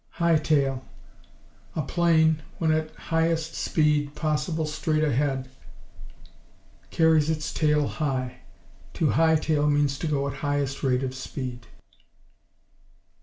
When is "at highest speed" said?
2.71-4.15